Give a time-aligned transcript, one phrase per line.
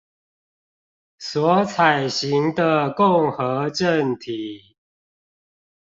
[1.19, 4.75] 所採行的共和政體